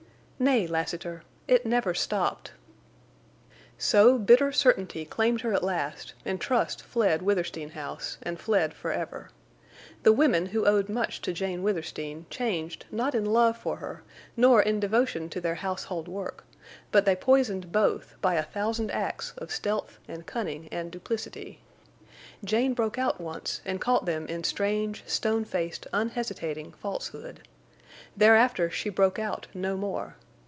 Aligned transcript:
"Nay, 0.43 0.65
Lassiter—it 0.65 1.67
never 1.67 1.93
stopped!" 1.93 2.53
So 3.77 4.17
bitter 4.17 4.51
certainty 4.51 5.05
claimed 5.05 5.41
her 5.41 5.53
at 5.53 5.63
last, 5.63 6.15
and 6.25 6.41
trust 6.41 6.81
fled 6.81 7.21
Withersteen 7.21 7.69
House 7.69 8.17
and 8.23 8.39
fled 8.39 8.73
forever. 8.73 9.29
The 10.01 10.11
women 10.11 10.47
who 10.47 10.65
owed 10.65 10.89
much 10.89 11.21
to 11.21 11.31
Jane 11.31 11.61
Withersteen 11.61 12.25
changed 12.31 12.85
not 12.89 13.13
in 13.13 13.23
love 13.23 13.55
for 13.55 13.75
her, 13.75 14.01
nor 14.35 14.63
in 14.63 14.79
devotion 14.79 15.29
to 15.29 15.39
their 15.41 15.53
household 15.61 16.07
work, 16.07 16.43
but 16.91 17.05
they 17.05 17.15
poisoned 17.15 17.71
both 17.71 18.15
by 18.19 18.33
a 18.33 18.41
thousand 18.43 18.89
acts 18.89 19.35
of 19.37 19.51
stealth 19.51 19.99
and 20.07 20.25
cunning 20.25 20.67
and 20.71 20.89
duplicity. 20.91 21.61
Jane 22.43 22.73
broke 22.73 22.97
out 22.97 23.21
once 23.21 23.61
and 23.63 23.79
caught 23.79 24.07
them 24.07 24.25
in 24.25 24.43
strange, 24.43 25.03
stone 25.05 25.45
faced, 25.45 25.85
unhesitating 25.93 26.71
falsehood. 26.81 27.47
Thereafter 28.17 28.71
she 28.71 28.89
broke 28.89 29.19
out 29.19 29.45
no 29.53 29.77
more. 29.77 30.15